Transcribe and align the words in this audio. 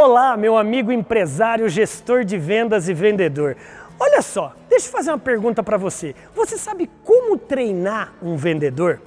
Olá, 0.00 0.36
meu 0.36 0.56
amigo 0.56 0.92
empresário, 0.92 1.68
gestor 1.68 2.24
de 2.24 2.38
vendas 2.38 2.88
e 2.88 2.94
vendedor. 2.94 3.56
Olha 3.98 4.22
só, 4.22 4.54
deixa 4.68 4.86
eu 4.86 4.92
fazer 4.92 5.10
uma 5.10 5.18
pergunta 5.18 5.60
para 5.60 5.76
você. 5.76 6.14
Você 6.36 6.56
sabe 6.56 6.88
como 7.04 7.36
treinar 7.36 8.12
um 8.22 8.36
vendedor? 8.36 9.00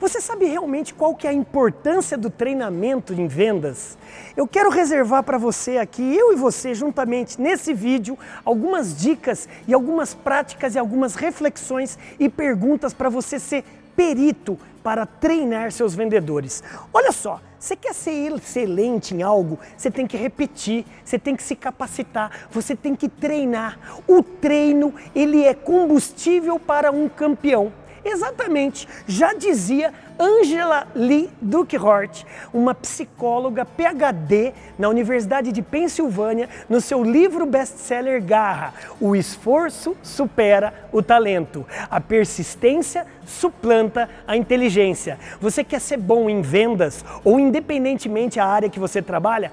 Você 0.00 0.20
sabe 0.20 0.46
realmente 0.46 0.92
qual 0.92 1.14
que 1.14 1.28
é 1.28 1.30
a 1.30 1.32
importância 1.32 2.18
do 2.18 2.28
treinamento 2.28 3.14
em 3.14 3.28
vendas? 3.28 3.96
Eu 4.36 4.48
quero 4.48 4.68
reservar 4.68 5.22
para 5.22 5.38
você 5.38 5.78
aqui, 5.78 6.02
eu 6.16 6.32
e 6.32 6.36
você 6.36 6.74
juntamente 6.74 7.40
nesse 7.40 7.72
vídeo, 7.72 8.18
algumas 8.44 9.00
dicas 9.00 9.48
e 9.68 9.72
algumas 9.72 10.12
práticas 10.12 10.74
e 10.74 10.78
algumas 10.80 11.14
reflexões 11.14 11.96
e 12.18 12.28
perguntas 12.28 12.92
para 12.92 13.08
você 13.08 13.38
ser 13.38 13.62
perito 13.94 14.58
para 14.82 15.06
treinar 15.06 15.70
seus 15.70 15.94
vendedores. 15.94 16.64
Olha 16.92 17.12
só, 17.12 17.40
você 17.66 17.74
quer 17.74 17.94
ser 17.94 18.32
excelente 18.32 19.12
em 19.12 19.22
algo, 19.22 19.58
você 19.76 19.90
tem 19.90 20.06
que 20.06 20.16
repetir, 20.16 20.86
você 21.04 21.18
tem 21.18 21.34
que 21.34 21.42
se 21.42 21.56
capacitar, 21.56 22.46
você 22.48 22.76
tem 22.76 22.94
que 22.94 23.08
treinar. 23.08 24.00
O 24.06 24.22
treino, 24.22 24.94
ele 25.12 25.44
é 25.44 25.52
combustível 25.52 26.60
para 26.60 26.92
um 26.92 27.08
campeão. 27.08 27.72
Exatamente, 28.08 28.86
já 29.04 29.34
dizia 29.34 29.92
Angela 30.16 30.86
Lee 30.94 31.28
Duckhort, 31.42 32.24
uma 32.54 32.72
psicóloga 32.72 33.64
PhD 33.64 34.54
na 34.78 34.88
Universidade 34.88 35.50
de 35.50 35.60
Pensilvânia, 35.60 36.48
no 36.68 36.80
seu 36.80 37.02
livro 37.02 37.44
best-seller 37.44 38.22
Garra: 38.22 38.72
O 39.00 39.16
esforço 39.16 39.96
supera 40.04 40.88
o 40.92 41.02
talento, 41.02 41.66
a 41.90 42.00
persistência 42.00 43.04
suplanta 43.26 44.08
a 44.24 44.36
inteligência. 44.36 45.18
Você 45.40 45.64
quer 45.64 45.80
ser 45.80 45.96
bom 45.96 46.30
em 46.30 46.40
vendas 46.42 47.04
ou 47.24 47.40
independentemente 47.40 48.38
a 48.38 48.46
área 48.46 48.70
que 48.70 48.78
você 48.78 49.02
trabalha? 49.02 49.50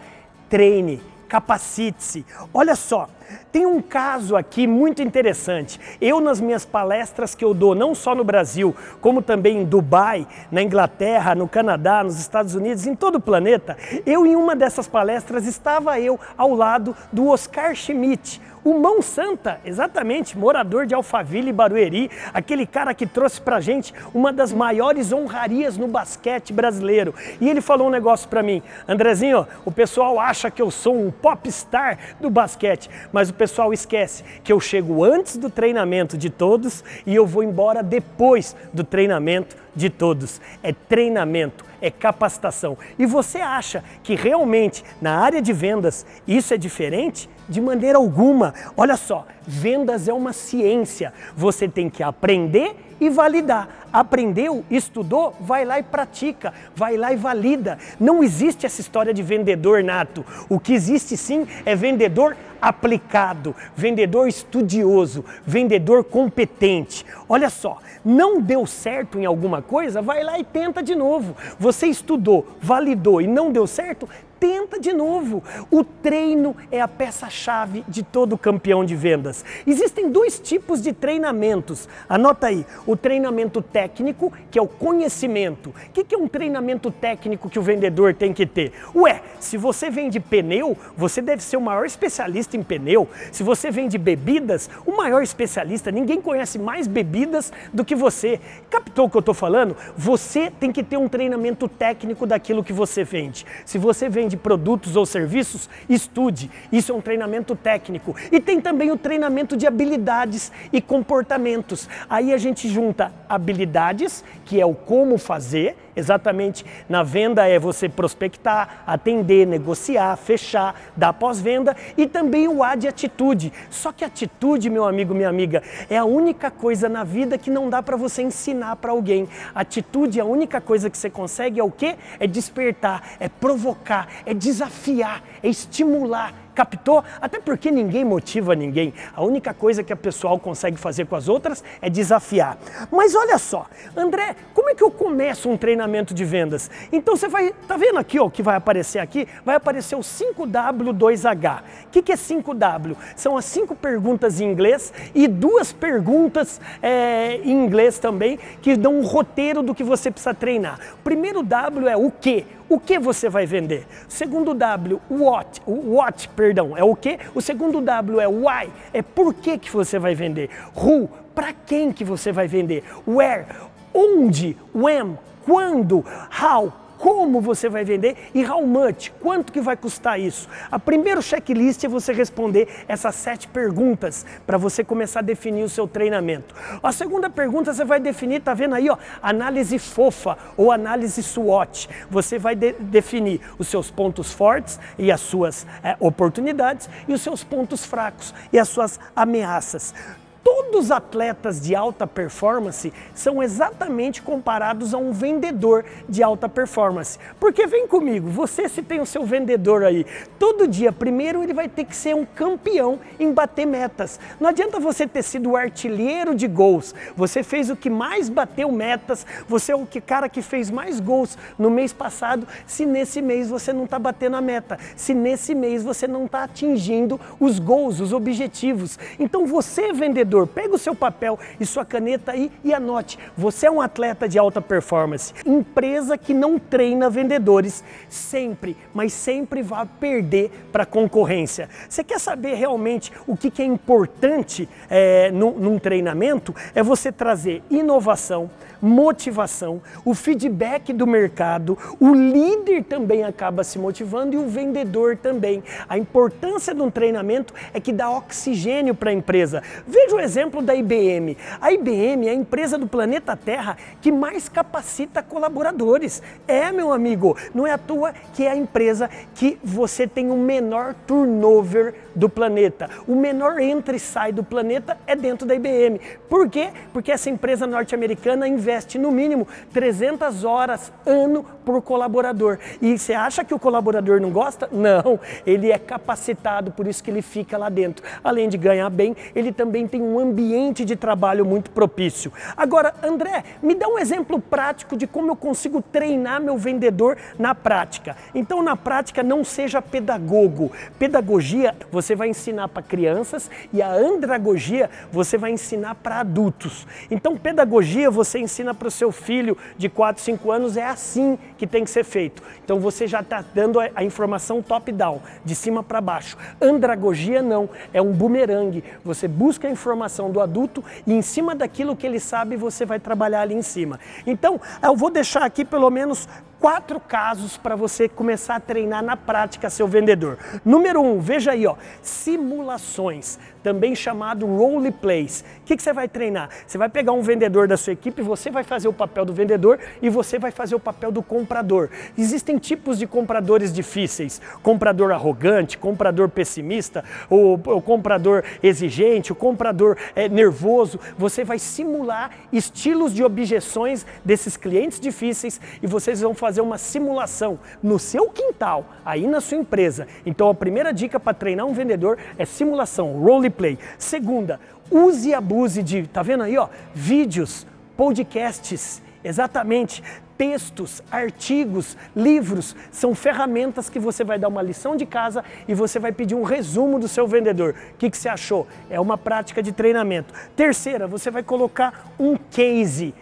Treine 0.48 1.12
capacite-se. 1.33 2.23
Olha 2.53 2.75
só, 2.75 3.09
tem 3.51 3.65
um 3.65 3.81
caso 3.81 4.35
aqui 4.35 4.67
muito 4.67 5.01
interessante. 5.01 5.79
Eu, 5.99 6.21
nas 6.21 6.40
minhas 6.40 6.63
palestras 6.63 7.34
que 7.34 7.43
eu 7.43 7.55
dou, 7.55 7.73
não 7.73 7.95
só 7.95 8.13
no 8.13 8.23
Brasil, 8.23 8.75
como 9.01 9.20
também 9.20 9.57
em 9.57 9.65
Dubai, 9.65 10.27
na 10.51 10.62
Inglaterra, 10.62 11.34
no 11.34 11.48
Canadá, 11.48 12.03
nos 12.03 12.20
Estados 12.20 12.53
Unidos, 12.53 12.85
em 12.85 12.93
todo 12.93 13.15
o 13.15 13.20
planeta, 13.20 13.75
eu, 14.05 14.27
em 14.27 14.35
uma 14.35 14.55
dessas 14.55 14.87
palestras, 14.87 15.48
estava 15.48 15.99
eu 15.99 16.20
ao 16.37 16.53
lado 16.53 16.95
do 17.12 17.27
Oscar 17.29 17.73
Schmidt, 17.73 18.40
o 18.63 18.79
Mão 18.79 19.01
Santa, 19.01 19.59
exatamente, 19.65 20.37
morador 20.37 20.85
de 20.85 20.95
Alphaville 20.95 21.49
e 21.49 21.53
Barueri, 21.53 22.09
aquele 22.33 22.65
cara 22.65 22.93
que 22.93 23.05
trouxe 23.05 23.41
pra 23.41 23.59
gente 23.59 23.93
uma 24.13 24.31
das 24.31 24.53
maiores 24.53 25.11
honrarias 25.11 25.77
no 25.77 25.87
basquete 25.87 26.53
brasileiro. 26.53 27.13
E 27.41 27.49
ele 27.49 27.61
falou 27.61 27.87
um 27.87 27.91
negócio 27.91 28.29
pra 28.29 28.41
mim, 28.41 28.61
Andrezinho, 28.87 29.47
o 29.65 29.71
pessoal 29.71 30.19
acha 30.19 30.49
que 30.49 30.61
eu 30.61 30.71
sou 30.71 30.95
um 30.95 31.11
popstar 31.11 31.97
do 32.19 32.29
basquete, 32.29 32.89
mas 33.11 33.29
o 33.29 33.34
pessoal 33.34 33.73
esquece 33.73 34.23
que 34.43 34.53
eu 34.53 34.59
chego 34.59 35.03
antes 35.03 35.37
do 35.37 35.49
treinamento 35.49 36.17
de 36.17 36.29
todos 36.29 36.84
e 37.05 37.15
eu 37.15 37.25
vou 37.25 37.43
embora 37.43 37.84
depois 37.84 38.55
do 38.73 38.84
treinamento 38.84 39.62
de 39.76 39.90
todos. 39.90 40.40
É 40.62 40.71
treinamento, 40.71 41.66
é 41.82 41.90
capacitação. 41.90 42.77
E 42.98 43.05
você 43.05 43.40
acha 43.40 43.84
que 44.04 44.15
realmente 44.15 44.84
na 45.02 45.18
área 45.18 45.41
de 45.41 45.54
vendas 45.54 46.05
isso 46.27 46.54
é 46.54 46.57
diferente? 46.57 47.30
De 47.48 47.60
maneira 47.60 47.98
alguma. 47.98 48.54
Olha 48.77 48.96
só, 48.96 49.26
vendas 49.46 50.07
é 50.07 50.13
uma 50.13 50.32
ciência. 50.32 51.13
Você 51.35 51.68
tem 51.68 51.90
que 51.90 52.02
aprender 52.02 52.76
e 53.05 53.09
validar. 53.09 53.68
Aprendeu, 53.91 54.63
estudou, 54.71 55.35
vai 55.40 55.65
lá 55.65 55.79
e 55.79 55.84
pratica, 55.84 56.54
vai 56.76 56.98
lá 56.98 57.13
e 57.13 57.15
valida. 57.15 57.77
Não 57.99 58.23
existe 58.23 58.65
essa 58.65 58.82
história 58.82 59.13
de 59.13 59.21
vendedor 59.21 59.84
nato. 59.84 60.26
O 60.49 60.59
que 60.59 60.73
existe 60.73 61.18
sim 61.18 61.48
é 61.65 61.76
vendedor 61.76 62.35
aplicado, 62.62 63.54
vendedor 63.76 64.28
estudioso, 64.28 65.25
vendedor 65.46 66.03
competente. 66.03 67.06
Olha 67.28 67.50
só, 67.50 67.79
não 68.06 68.40
deu 68.40 68.66
certo 68.66 69.20
em 69.20 69.25
alguma 69.25 69.62
coisa, 69.62 70.02
vai 70.02 70.24
lá 70.24 70.40
e 70.40 70.46
tenta 70.46 70.81
de 70.81 70.96
novo. 70.96 71.35
Você 71.59 71.88
estudou, 71.88 72.47
validou 72.62 73.22
e 73.22 73.28
não 73.28 73.52
deu 73.52 73.68
certo, 73.68 74.08
tenta 74.44 74.78
de 74.78 74.92
novo. 74.92 75.42
O 75.72 75.86
treino 75.86 76.54
é 76.70 76.81
a 76.81 76.88
peça-chave 76.88 77.86
de 77.88 78.04
todo 78.04 78.38
campeão 78.38 78.84
de 78.84 78.94
vendas. 78.94 79.46
Existem 79.66 80.12
dois 80.12 80.38
tipos 80.38 80.81
de 80.81 80.92
treinamentos. 80.92 81.88
Anota 82.09 82.48
aí: 82.48 82.66
o 82.86 82.98
treinamento 82.98 83.62
técnico, 83.62 84.34
que 84.52 84.59
é 84.59 84.62
o 84.62 84.68
conhecimento. 84.68 85.70
O 85.70 85.74
que 85.94 86.14
é 86.14 86.18
um 86.18 86.28
treinamento 86.28 86.92
técnico 86.92 87.50
que 87.50 87.58
o 87.58 87.62
vendedor 87.62 88.14
tem 88.14 88.34
que 88.34 88.46
ter? 88.46 88.74
Ué, 88.94 89.22
se 89.40 89.56
você 89.56 89.90
vende 89.90 90.20
pneu, 90.20 90.78
você 90.98 91.22
deve 91.22 91.42
ser 91.42 91.56
o 91.56 91.62
maior 91.62 91.86
especialista 91.86 92.58
em 92.58 92.64
pneu. 92.64 93.08
Se 93.32 93.44
você 93.44 93.72
vende 93.72 93.98
bebidas, 93.98 94.70
o 94.86 94.92
maior 94.98 95.24
especialista. 95.24 95.90
Ninguém 95.90 96.20
conhece 96.20 96.59
mais 96.59 96.86
bebidas 96.86 97.53
do 97.74 97.86
que 97.86 97.96
você. 97.96 98.42
Captou 98.70 99.06
o 99.06 99.09
que 99.09 99.16
eu 99.16 99.22
estou 99.22 99.34
falando? 99.34 99.78
Você 99.96 100.52
tem 100.52 100.70
que 100.70 100.84
ter 100.84 100.98
um 100.98 101.08
treinamento 101.08 101.70
técnico 101.70 102.28
daquilo 102.28 102.62
que 102.62 102.74
você 102.74 103.06
vende. 103.06 103.46
Se 103.64 103.78
você 103.78 104.09
vende 104.09 104.33
de 104.34 104.38
produtos 104.38 104.96
ou 104.96 105.06
serviços, 105.06 105.70
estude. 105.88 106.50
Isso 106.72 106.92
é 106.92 106.96
um 106.96 107.02
treinamento 107.02 107.56
técnico. 107.56 108.16
E 108.32 108.40
tem 108.40 108.60
também 108.60 108.92
o 108.92 108.98
treinamento 108.98 109.56
de 109.56 109.68
habilidades 109.68 110.52
e 110.72 110.82
comportamentos. 110.82 111.88
Aí 112.10 112.34
a 112.34 112.38
gente 112.38 112.68
junta 112.68 113.12
habilidades, 113.30 114.24
que 114.44 114.60
é 114.60 114.66
o 114.66 114.74
como 114.74 115.20
fazer, 115.20 115.78
exatamente 115.96 116.66
na 116.88 117.04
venda 117.04 117.48
é 117.48 117.59
você 117.59 117.88
prospectar, 117.88 118.84
atender, 118.86 119.46
negociar, 119.48 120.16
fechar, 120.18 120.76
dar 120.96 121.14
pós-venda 121.14 121.76
e 121.98 122.08
também 122.08 122.48
o 122.48 122.64
A 122.64 122.76
de 122.76 122.88
atitude. 122.88 123.52
Só 123.70 123.92
que 123.92 124.03
atitude, 124.03 124.70
meu 124.70 124.86
amigo, 124.86 125.14
minha 125.14 125.30
amiga, 125.30 125.64
é 125.90 125.98
a 125.98 126.06
única 126.06 126.50
coisa 126.52 126.90
na 126.90 127.03
vida 127.03 127.38
que 127.38 127.50
não 127.50 127.70
dá 127.70 127.82
para 127.82 127.98
você 127.98 128.22
ensinar 128.22 128.76
para 128.78 128.92
alguém. 128.92 129.28
Atitude, 129.53 130.20
a 130.20 130.26
única 130.26 130.59
coisa 130.59 130.90
que 130.90 130.98
você 130.98 131.09
consegue 131.09 131.59
é 131.59 131.64
o 131.64 131.72
quê? 131.72 131.96
É 132.20 132.28
despertar, 132.28 133.16
é 133.20 133.30
provocar, 133.30 134.08
é 134.26 134.34
desafiar, 134.34 135.24
é 135.42 135.48
estimular, 135.48 136.34
Captou? 136.53 137.03
Até 137.22 137.40
porque 137.40 137.72
ninguém 137.72 138.06
motiva 138.06 138.56
ninguém. 138.56 138.94
A 139.16 139.24
única 139.24 139.53
coisa 139.53 139.84
que 139.84 139.91
a 139.91 139.96
pessoal 139.96 140.40
consegue 140.40 140.78
fazer 140.78 141.06
com 141.06 141.16
as 141.16 141.28
outras 141.28 141.64
é 141.81 141.90
desafiar. 141.90 142.58
Mas 142.91 143.16
olha 143.16 143.38
só, 143.38 143.66
André, 143.96 144.36
como 144.53 144.69
é 144.69 144.75
que 144.75 144.84
eu 144.84 144.91
começo 144.91 145.50
um 145.50 145.58
treinamento 145.58 146.14
de 146.14 146.24
vendas? 146.24 146.69
Então 146.91 147.16
você 147.16 147.28
vai, 147.28 147.53
tá 147.68 147.78
vendo 147.78 147.97
aqui, 147.97 148.19
ó, 148.19 148.30
que 148.30 148.44
vai 148.44 148.56
aparecer 148.56 149.00
aqui? 149.00 149.28
Vai 149.46 149.56
aparecer 149.56 149.96
o 149.96 150.00
5W2H. 150.00 151.62
O 151.62 151.90
que, 151.91 152.02
que 152.02 152.12
é 152.12 152.16
5W? 152.16 152.96
São 153.16 153.38
as 153.38 153.46
cinco 153.46 153.75
perguntas 153.75 154.40
em 154.40 154.46
inglês 154.46 154.94
e 155.14 155.28
duas 155.28 155.72
perguntas 155.72 156.59
é, 156.81 157.38
em 157.44 157.52
inglês 157.52 158.00
também 158.00 158.40
que 158.62 158.75
dão 158.75 158.96
um 158.96 159.06
roteiro 159.06 159.62
do 159.62 159.75
que 159.75 159.84
você 159.84 160.12
precisa 160.12 160.34
treinar. 160.34 160.80
O 160.94 161.03
primeiro 161.03 161.44
W 161.44 161.88
é 161.88 161.97
o 161.97 162.12
que? 162.12 162.46
O 162.69 162.79
que 162.79 162.97
você 162.97 163.29
vai 163.29 163.46
vender? 163.46 163.85
O 164.07 164.12
segundo 164.12 164.53
W, 164.53 165.01
what? 165.09 165.62
What, 165.66 166.29
perdão, 166.29 166.78
é 166.78 166.84
o 166.84 166.96
que? 166.96 167.19
O 167.35 167.41
segundo 167.41 167.81
W 167.81 168.19
é 168.19 168.28
why, 168.28 168.72
é 168.94 169.01
por 169.01 169.34
que, 169.34 169.57
que 169.57 169.69
você 169.69 170.00
vai 170.00 170.16
vender. 170.16 170.50
Who, 170.75 171.09
para 171.35 171.53
quem 171.53 171.91
que 171.91 172.03
você 172.03 172.31
vai 172.31 172.47
vender. 172.47 172.84
Where, 173.07 173.46
onde, 173.94 174.57
when, 174.73 175.18
quando, 175.46 176.03
how, 176.41 176.73
como 177.03 177.41
você 177.41 177.68
vai 177.68 177.84
vender 177.84 178.16
e 178.34 178.46
how 178.46 178.66
much, 178.66 179.12
quanto 179.19 179.52
que 179.52 179.59
vai 179.59 179.75
custar 179.75 180.18
isso. 180.18 180.47
A 180.72 180.80
primeiro 180.80 181.22
checklist 181.22 181.84
é 181.84 181.90
você 181.90 182.14
responder 182.14 182.66
essas 182.88 183.14
sete 183.16 183.46
perguntas 183.46 184.25
para 184.47 184.58
você 184.58 184.86
começar 184.86 185.19
a 185.19 185.22
definir 185.22 185.64
o 185.64 185.69
seu 185.69 185.86
treinamento. 185.86 186.56
A 186.81 186.94
segunda 186.94 187.30
pergunta 187.30 187.74
você 187.74 187.84
vai 187.84 188.00
definir, 188.00 188.40
tá 188.41 188.53
vendo 188.53 188.75
aí, 188.75 188.90
ó, 188.90 188.96
análise 189.22 189.78
fofa 189.80 190.38
ou 190.56 190.72
análise 190.72 191.22
SWOT. 191.22 191.90
Você 192.09 192.40
vai 192.40 192.56
de 192.56 192.72
definir 192.72 193.41
os 193.59 193.68
seus 193.68 193.91
pontos 193.91 194.31
fortes 194.31 194.80
e 194.97 195.12
as 195.12 195.20
suas 195.20 195.68
é, 195.84 195.97
oportunidades 196.00 196.90
e 197.05 197.14
os 197.14 197.20
seus 197.20 197.44
pontos 197.44 197.85
fracos 197.85 198.34
e 198.53 198.58
as 198.58 198.70
suas 198.70 198.97
ameaças 199.14 199.94
todos 200.43 200.85
os 200.85 200.91
atletas 200.91 201.61
de 201.61 201.75
alta 201.75 202.05
performance 202.05 202.91
são 203.13 203.41
exatamente 203.41 204.22
comparados 204.22 204.93
a 204.93 204.97
um 204.97 205.11
vendedor 205.11 205.85
de 206.09 206.22
alta 206.22 206.49
performance. 206.49 207.17
Porque 207.40 207.66
vem 207.67 207.87
comigo, 207.87 208.29
você 208.29 208.67
se 208.67 208.81
tem 208.81 208.99
o 208.99 209.05
seu 209.05 209.23
vendedor 209.23 209.84
aí, 209.84 210.05
todo 210.37 210.67
dia, 210.67 210.91
primeiro 210.91 211.43
ele 211.43 211.53
vai 211.53 211.69
ter 211.69 211.85
que 211.85 211.95
ser 211.95 212.16
um 212.16 212.25
campeão 212.25 212.99
em 213.19 213.31
bater 213.31 213.66
metas. 213.66 214.19
Não 214.40 214.49
adianta 214.49 214.79
você 214.79 215.07
ter 215.07 215.23
sido 215.23 215.51
o 215.51 215.55
artilheiro 215.55 216.35
de 216.35 216.47
gols, 216.47 216.93
você 217.16 217.43
fez 217.43 217.69
o 217.69 217.75
que 217.75 217.90
mais 217.90 218.28
bateu 218.28 218.72
metas, 218.72 219.25
você 219.47 219.72
é 219.72 219.75
o 219.75 219.85
que 219.85 220.01
cara 220.01 220.28
que 220.28 220.41
fez 220.41 220.69
mais 220.69 220.99
gols 220.99 221.37
no 221.57 221.69
mês 221.69 221.93
passado, 221.93 222.47
se 222.66 222.85
nesse 222.85 223.22
mês 223.22 223.49
você 223.49 223.72
não 223.72 223.85
está 223.85 223.99
batendo 223.99 224.35
a 224.35 224.41
meta, 224.41 224.78
se 224.95 225.13
nesse 225.13 225.55
mês 225.55 225.84
você 225.84 226.07
não 226.07 226.25
está 226.25 226.43
atingindo 226.43 227.19
os 227.40 227.59
gols, 227.59 227.99
os 227.99 228.11
objetivos. 228.11 228.97
Então 229.19 229.45
você, 229.45 229.93
vendedor, 229.93 230.33
pega 230.47 230.76
o 230.76 230.80
seu 230.80 230.96
papel 230.96 231.38
e 231.59 231.66
sua 231.66 231.85
caneta 231.85 232.32
aí 232.32 232.52
e 232.64 232.74
anote. 232.74 233.20
Você 233.38 233.68
é 233.68 233.72
um 233.72 233.80
atleta 233.80 234.28
de 234.28 234.40
alta 234.40 234.62
performance. 234.62 235.34
Empresa 235.46 236.18
que 236.18 236.34
não 236.34 236.58
treina 236.58 237.09
vendedores 237.09 237.84
sempre, 238.09 238.76
mas 238.94 239.14
sempre 239.14 239.62
vai 239.62 239.88
perder 240.00 240.52
para 240.72 240.84
a 240.84 240.88
concorrência. 240.88 241.70
Você 241.88 242.03
quer 242.03 242.20
saber 242.20 242.56
realmente 242.56 243.12
o 243.28 243.38
que, 243.38 243.52
que 243.52 243.62
é 243.62 243.66
importante 243.66 244.68
é, 244.90 245.32
num, 245.32 245.52
num 245.52 245.80
treinamento? 245.80 246.56
É 246.74 246.82
você 246.82 247.12
trazer 247.12 247.62
inovação, 247.70 248.50
motivação, 248.82 249.82
o 250.03 250.14
feedback 250.14 250.91
do 250.91 251.08
mercado, 251.08 251.78
o 252.00 252.14
líder 252.14 252.84
também 252.84 253.24
acaba 253.24 253.64
se 253.64 253.79
motivando 253.79 254.36
e 254.36 254.38
o 254.38 254.47
vendedor 254.47 255.16
também. 255.16 255.64
A 255.88 255.97
importância 255.97 256.74
de 256.74 256.81
um 256.81 256.91
treinamento 256.91 257.53
é 257.74 257.79
que 257.79 257.94
dá 257.94 258.09
oxigênio 258.09 258.94
para 258.94 259.09
a 259.09 259.13
empresa. 259.13 259.63
Veja 259.88 260.15
o 260.15 260.19
exemplo 260.23 260.61
da 260.61 260.73
IBM. 260.73 261.37
A 261.61 261.71
IBM 261.71 262.27
é 262.27 262.31
a 262.31 262.33
empresa 262.33 262.77
do 262.77 262.87
planeta 262.87 263.35
Terra 263.35 263.77
que 264.01 264.11
mais 264.11 264.49
capacita 264.49 265.21
colaboradores. 265.21 266.23
É, 266.47 266.71
meu 266.71 266.91
amigo, 266.91 267.37
não 267.53 267.67
é 267.67 267.71
à 267.71 267.77
toa 267.77 268.13
que 268.33 268.45
é 268.45 268.51
a 268.51 268.55
empresa 268.55 269.09
que 269.35 269.59
você 269.63 270.07
tem 270.07 270.31
o 270.31 270.37
menor 270.37 270.95
turnover 271.05 271.93
do 272.15 272.29
planeta. 272.29 272.89
O 273.07 273.15
menor 273.15 273.59
entra 273.59 273.95
e 273.95 273.99
sai 273.99 274.31
do 274.31 274.43
planeta 274.43 274.97
é 275.05 275.15
dentro 275.15 275.45
da 275.45 275.53
IBM. 275.55 275.99
Por 276.29 276.49
quê? 276.49 276.69
Porque 276.91 277.11
essa 277.11 277.29
empresa 277.29 277.67
norte-americana 277.67 278.47
investe 278.47 278.97
no 278.97 279.11
mínimo 279.11 279.47
300 279.73 280.43
horas 280.43 280.91
ano 281.05 281.45
por 281.63 281.81
colaborador. 281.81 282.60
E 282.81 282.98
você 282.98 283.13
acha 283.13 283.44
que 283.44 283.54
o 283.54 283.60
colaborador 283.60 284.19
não 284.19 284.30
gosta? 284.30 284.69
Não, 284.71 285.19
ele 285.45 285.71
é 285.71 285.77
capacitado, 285.77 286.71
por 286.71 286.88
isso 286.88 287.04
que 287.04 287.10
ele 287.10 287.21
fica 287.21 287.57
lá 287.57 287.69
dentro. 287.69 288.06
Além 288.24 288.50
de 288.50 288.57
ganhar 288.57 288.89
bem, 288.89 289.15
ele 289.36 289.51
também 289.51 289.88
tem 289.88 290.01
um 290.01 290.19
ambiente 290.19 290.86
de 290.86 290.95
trabalho 290.95 291.45
muito 291.45 291.71
propício. 291.71 292.31
Agora, 292.56 292.94
André, 293.04 293.44
me 293.62 293.75
dá 293.75 293.88
um 293.88 293.98
exemplo 293.98 294.39
prático 294.39 294.95
de 294.95 295.07
como 295.07 295.31
eu 295.31 295.36
consigo 295.36 295.81
treinar 295.81 296.42
meu 296.42 296.57
vendedor 296.57 297.18
na 297.38 297.56
prática. 297.56 298.15
Então, 298.33 298.62
na 298.62 298.75
prática, 298.75 299.24
não 299.24 299.44
seja 299.44 299.81
pedagogo. 299.81 300.71
Pedagogia, 300.98 301.75
você 301.92 302.15
vai 302.15 302.30
ensinar 302.30 302.68
para 302.68 302.83
crianças 302.83 303.50
e 303.71 303.81
a 303.81 303.92
andragogia 303.92 304.89
você 305.12 305.38
vai 305.38 305.51
ensinar 305.51 305.95
para 305.95 306.19
adultos. 306.19 306.88
Então, 307.10 307.38
pedagogia 307.38 308.10
você 308.10 308.39
ensina 308.39 308.74
para 308.74 308.88
o 308.88 308.92
seu 308.92 309.12
filho 309.12 309.57
de 309.77 309.89
4, 309.89 310.21
5 310.21 310.51
anos, 310.51 310.77
é 310.77 310.86
assim 310.86 311.38
que 311.57 311.67
tem 311.67 311.83
que 311.83 311.89
ser 311.89 312.03
feito. 312.03 312.41
Então, 312.63 312.79
você 312.79 313.07
já 313.07 313.21
está 313.21 313.44
dando 313.53 313.79
a, 313.79 314.03
informação 314.03 314.61
top-down, 314.61 315.21
de 315.44 315.55
cima 315.55 315.83
para 315.83 316.01
baixo. 316.01 316.38
Andragogia 316.61 317.41
não, 317.41 317.69
é 317.94 318.01
um 318.01 318.11
bumerangue. 318.11 318.83
Você 319.03 319.27
busca 319.27 319.67
a 319.67 319.71
informação 319.71 320.31
do 320.31 320.39
adulto 320.39 320.83
e 321.05 321.13
em 321.13 321.21
cima 321.21 321.55
daquilo 321.55 321.95
que 321.95 322.05
ele 322.05 322.19
sabe, 322.19 322.55
você 322.55 322.85
vai 322.85 323.00
trabalhar 323.00 323.41
ali 323.41 323.55
em 323.55 323.61
cima. 323.61 324.00
Então, 324.25 324.59
eu 324.81 324.95
vou 324.95 325.09
deixar 325.09 325.44
aqui 325.44 325.65
pelo 325.65 325.89
menos 325.89 326.27
quatro 326.63 326.98
casos 326.98 327.57
para 327.57 327.75
você 327.75 328.07
começar 328.07 328.56
a 328.56 328.60
treinar 328.62 329.04
na 329.04 329.18
prática 329.18 329.69
seu 329.69 329.86
vendedor. 329.86 330.38
Número 330.63 331.01
um, 331.01 331.19
veja 331.19 331.51
aí, 331.51 331.68
ó, 331.68 331.75
simulações 332.01 333.38
também 333.63 333.95
chamado 333.95 334.45
role 334.45 334.92
plays. 334.92 335.44
O 335.62 335.65
que, 335.65 335.77
que, 335.77 335.81
você 335.81 335.94
vai 335.94 336.07
treinar? 336.07 336.50
Você 336.68 336.77
vai 336.77 336.89
pegar 336.89 337.13
um 337.13 337.21
vendedor 337.21 337.68
da 337.68 337.77
sua 337.77 337.94
equipe, 337.94 338.21
você 338.21 338.51
vai 338.51 338.63
fazer 338.63 338.88
o 338.88 338.94
papel 338.94 339.25
do 339.25 339.33
vendedor 339.33 339.80
e 340.01 340.10
você 340.10 340.38
vai 340.38 340.51
fazer 340.51 340.75
o 340.75 340.80
papel 340.80 341.12
do 341.12 341.24
comprador. 341.24 341.89
Existem 342.18 342.57
tipos 342.57 343.00
de 343.00 343.07
compradores 343.07 343.74
difíceis: 343.74 344.42
comprador 344.62 345.12
arrogante, 345.12 345.77
comprador 345.77 346.30
pessimista, 346.30 347.04
o, 347.30 347.54
o 347.54 347.81
comprador 347.81 348.44
exigente, 348.62 349.31
o 349.31 349.36
comprador 349.36 349.98
é, 350.13 350.27
nervoso. 350.27 351.00
Você 351.18 351.44
vai 351.44 351.57
simular 351.57 352.31
estilos 352.51 353.13
de 353.13 353.24
objeções 353.24 354.06
desses 354.25 354.57
clientes 354.57 355.00
difíceis 355.00 355.60
e 355.81 355.88
vocês 355.88 356.19
vão 356.19 356.33
fazer 356.33 356.52
uma 356.61 356.77
simulação 356.77 357.59
no 357.81 357.97
seu 357.97 358.29
quintal, 358.29 358.85
aí 359.05 359.27
na 359.27 359.41
sua 359.41 359.57
empresa. 359.57 360.07
Então 360.25 360.50
a 360.50 360.53
primeira 360.53 360.94
dica 360.94 361.19
para 361.19 361.33
treinar 361.33 361.65
um 361.65 361.73
vendedor 361.73 362.17
é 362.38 362.45
simulação, 362.45 363.13
role 363.19 363.50
Play. 363.50 363.77
Segunda, 363.97 364.59
use 364.91 365.29
e 365.29 365.33
abuse 365.33 365.81
de, 365.81 366.07
tá 366.07 366.21
vendo 366.21 366.44
aí, 366.44 366.57
ó, 366.57 366.67
vídeos, 366.94 367.65
podcasts, 367.95 369.01
exatamente, 369.23 370.03
textos, 370.38 371.01
artigos, 371.11 371.97
livros, 372.15 372.75
são 372.91 373.13
ferramentas 373.13 373.89
que 373.89 374.00
você 374.00 374.23
vai 374.23 374.39
dar 374.39 374.47
uma 374.47 374.61
lição 374.61 374.95
de 374.95 375.05
casa 375.05 375.44
e 375.67 375.73
você 375.73 376.00
vai 376.00 376.11
pedir 376.11 376.35
um 376.35 376.44
resumo 376.44 377.00
do 377.00 377.07
seu 377.07 377.27
vendedor. 377.27 377.75
O 377.94 377.97
que, 377.97 378.09
que 378.09 378.17
você 378.17 378.29
achou? 378.29 378.67
É 378.89 379.00
uma 379.00 379.17
prática 379.17 379.61
de 379.61 379.71
treinamento. 379.71 380.33
Terceira, 380.55 381.07
você 381.07 381.29
vai 381.29 381.44
colocar 381.44 382.13
um 382.19 382.35
case 382.35 383.13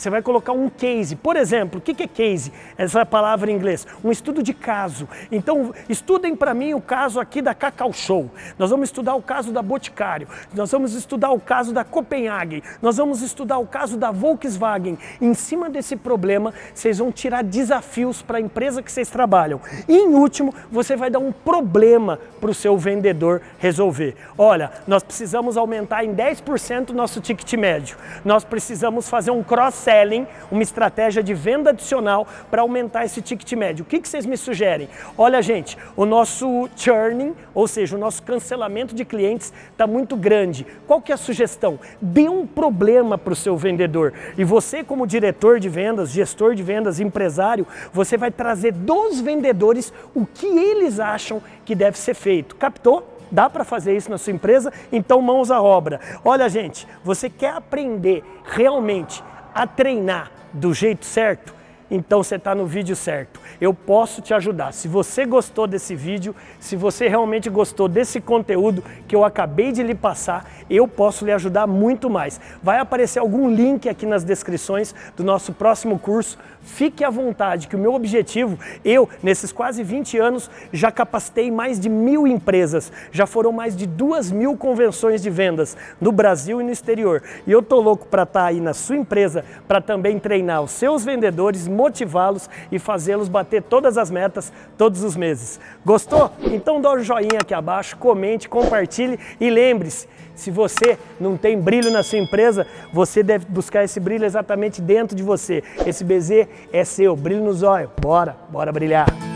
você 0.00 0.08
vai 0.08 0.22
colocar 0.22 0.52
um 0.52 0.70
case. 0.70 1.14
Por 1.14 1.36
exemplo, 1.36 1.78
o 1.78 1.82
que 1.82 2.02
é 2.02 2.06
case? 2.06 2.50
Essa 2.78 3.04
palavra 3.04 3.50
em 3.50 3.54
inglês. 3.54 3.86
Um 4.02 4.10
estudo 4.10 4.42
de 4.42 4.54
caso. 4.54 5.06
Então, 5.30 5.74
estudem 5.90 6.34
para 6.34 6.54
mim 6.54 6.72
o 6.72 6.80
caso 6.80 7.20
aqui 7.20 7.42
da 7.42 7.52
Cacau 7.52 7.92
Show. 7.92 8.30
Nós 8.58 8.70
vamos 8.70 8.88
estudar 8.88 9.14
o 9.14 9.20
caso 9.20 9.52
da 9.52 9.60
Boticário. 9.60 10.26
Nós 10.54 10.72
vamos 10.72 10.94
estudar 10.94 11.32
o 11.32 11.38
caso 11.38 11.74
da 11.74 11.84
Copenhagen. 11.84 12.62
Nós 12.80 12.96
vamos 12.96 13.20
estudar 13.20 13.58
o 13.58 13.66
caso 13.66 13.98
da 13.98 14.10
Volkswagen. 14.10 14.96
Em 15.20 15.34
cima 15.34 15.68
desse 15.68 15.96
problema, 15.96 16.54
vocês 16.72 16.96
vão 16.96 17.12
tirar 17.12 17.44
desafios 17.44 18.22
para 18.22 18.38
a 18.38 18.40
empresa 18.40 18.82
que 18.82 18.90
vocês 18.90 19.10
trabalham. 19.10 19.60
E, 19.86 19.94
em 19.98 20.14
último, 20.14 20.54
você 20.72 20.96
vai 20.96 21.10
dar 21.10 21.18
um 21.18 21.30
problema 21.30 22.18
para 22.40 22.50
o 22.50 22.54
seu 22.54 22.78
vendedor 22.78 23.42
resolver. 23.58 24.16
Olha, 24.38 24.70
nós 24.86 25.02
precisamos 25.02 25.58
aumentar 25.58 26.06
em 26.06 26.14
10% 26.14 26.88
o 26.88 26.94
nosso 26.94 27.20
ticket 27.20 27.52
médio. 27.52 27.98
Nós 28.24 28.44
precisamos 28.44 29.06
fazer 29.06 29.30
um 29.30 29.42
cross 29.42 29.89
selling 29.90 30.24
uma 30.52 30.62
estratégia 30.62 31.20
de 31.20 31.34
venda 31.34 31.70
adicional 31.70 32.26
para 32.48 32.62
aumentar 32.62 33.04
esse 33.04 33.20
ticket 33.20 33.52
médio. 33.54 33.82
O 33.82 33.86
que, 33.86 34.00
que 34.00 34.08
vocês 34.08 34.24
me 34.24 34.36
sugerem? 34.36 34.88
Olha, 35.18 35.42
gente, 35.42 35.76
o 35.96 36.06
nosso 36.06 36.68
churning, 36.76 37.34
ou 37.52 37.66
seja, 37.66 37.96
o 37.96 37.98
nosso 37.98 38.22
cancelamento 38.22 38.94
de 38.94 39.04
clientes 39.04 39.52
está 39.72 39.88
muito 39.88 40.16
grande. 40.16 40.64
Qual 40.86 41.00
que 41.00 41.10
é 41.10 41.14
a 41.16 41.18
sugestão? 41.18 41.78
Dê 42.00 42.28
um 42.28 42.46
problema 42.46 43.18
para 43.18 43.32
o 43.32 43.36
seu 43.36 43.56
vendedor. 43.56 44.14
E 44.38 44.44
você, 44.44 44.84
como 44.84 45.06
diretor 45.06 45.58
de 45.58 45.68
vendas, 45.68 46.10
gestor 46.10 46.54
de 46.54 46.62
vendas, 46.62 47.00
empresário, 47.00 47.66
você 47.92 48.16
vai 48.16 48.30
trazer 48.30 48.72
dos 48.72 49.20
vendedores 49.20 49.92
o 50.14 50.24
que 50.24 50.46
eles 50.46 51.00
acham 51.00 51.42
que 51.64 51.74
deve 51.74 51.98
ser 51.98 52.14
feito. 52.14 52.54
Captou? 52.54 53.16
Dá 53.30 53.48
para 53.48 53.64
fazer 53.64 53.96
isso 53.96 54.10
na 54.10 54.18
sua 54.18 54.32
empresa? 54.32 54.72
Então, 54.90 55.22
mãos 55.22 55.50
à 55.50 55.62
obra. 55.62 56.00
Olha, 56.24 56.48
gente, 56.48 56.86
você 57.04 57.30
quer 57.30 57.52
aprender 57.52 58.24
realmente 58.44 59.22
a 59.54 59.66
treinar 59.66 60.30
do 60.52 60.74
jeito 60.74 61.04
certo, 61.04 61.54
então 61.90 62.22
você 62.22 62.36
está 62.36 62.54
no 62.54 62.66
vídeo 62.66 62.94
certo. 62.94 63.40
Eu 63.60 63.74
posso 63.74 64.22
te 64.22 64.32
ajudar. 64.32 64.72
Se 64.72 64.86
você 64.86 65.26
gostou 65.26 65.66
desse 65.66 65.94
vídeo, 65.94 66.34
se 66.58 66.76
você 66.76 67.08
realmente 67.08 67.50
gostou 67.50 67.88
desse 67.88 68.20
conteúdo 68.20 68.84
que 69.08 69.16
eu 69.16 69.24
acabei 69.24 69.72
de 69.72 69.82
lhe 69.82 69.94
passar, 69.94 70.48
eu 70.68 70.86
posso 70.86 71.24
lhe 71.24 71.32
ajudar 71.32 71.66
muito 71.66 72.08
mais. 72.08 72.40
Vai 72.62 72.78
aparecer 72.78 73.18
algum 73.18 73.50
link 73.50 73.88
aqui 73.88 74.06
nas 74.06 74.22
descrições 74.22 74.94
do 75.16 75.24
nosso 75.24 75.52
próximo 75.52 75.98
curso. 75.98 76.38
Fique 76.62 77.02
à 77.02 77.10
vontade, 77.10 77.66
que 77.68 77.74
o 77.74 77.78
meu 77.78 77.94
objetivo, 77.94 78.58
eu, 78.84 79.08
nesses 79.22 79.50
quase 79.50 79.82
20 79.82 80.18
anos, 80.18 80.50
já 80.72 80.92
capacitei 80.92 81.50
mais 81.50 81.80
de 81.80 81.88
mil 81.88 82.26
empresas, 82.26 82.92
já 83.10 83.26
foram 83.26 83.50
mais 83.50 83.74
de 83.74 83.86
duas 83.86 84.30
mil 84.30 84.56
convenções 84.56 85.22
de 85.22 85.30
vendas 85.30 85.76
no 85.98 86.12
Brasil 86.12 86.60
e 86.60 86.64
no 86.64 86.70
exterior. 86.70 87.22
E 87.46 87.50
eu 87.50 87.62
tô 87.62 87.80
louco 87.80 88.06
para 88.06 88.24
estar 88.24 88.40
tá 88.40 88.46
aí 88.46 88.60
na 88.60 88.74
sua 88.74 88.96
empresa 88.96 89.44
para 89.66 89.80
também 89.80 90.18
treinar 90.18 90.62
os 90.62 90.72
seus 90.72 91.04
vendedores, 91.04 91.66
motivá-los 91.80 92.50
e 92.70 92.78
fazê-los 92.78 93.28
bater 93.28 93.62
todas 93.62 93.96
as 93.96 94.10
metas 94.10 94.52
todos 94.76 95.02
os 95.02 95.16
meses. 95.16 95.58
Gostou? 95.84 96.30
Então 96.42 96.80
dá 96.80 96.92
um 96.92 97.00
joinha 97.00 97.40
aqui 97.40 97.54
abaixo, 97.54 97.96
comente, 97.96 98.48
compartilhe 98.48 99.18
e 99.40 99.48
lembre-se, 99.48 100.06
se 100.34 100.50
você 100.50 100.98
não 101.18 101.36
tem 101.36 101.58
brilho 101.58 101.90
na 101.90 102.02
sua 102.02 102.18
empresa, 102.18 102.66
você 102.92 103.22
deve 103.22 103.46
buscar 103.46 103.84
esse 103.84 103.98
brilho 103.98 104.24
exatamente 104.24 104.80
dentro 104.80 105.16
de 105.16 105.22
você. 105.22 105.62
Esse 105.86 106.04
BZ 106.04 106.48
é 106.72 106.84
seu, 106.84 107.16
brilho 107.16 107.42
nos 107.42 107.62
olhos. 107.62 107.90
Bora, 108.00 108.36
bora 108.50 108.70
brilhar. 108.70 109.29